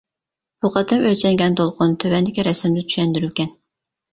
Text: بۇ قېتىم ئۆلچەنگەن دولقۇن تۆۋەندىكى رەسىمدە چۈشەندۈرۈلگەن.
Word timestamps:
بۇ 0.63 0.69
قېتىم 0.77 1.03
ئۆلچەنگەن 1.09 1.57
دولقۇن 1.59 1.93
تۆۋەندىكى 2.05 2.49
رەسىمدە 2.49 2.87
چۈشەندۈرۈلگەن. 2.89 3.57